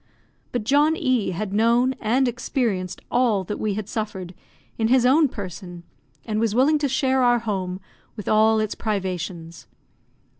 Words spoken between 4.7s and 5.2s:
in his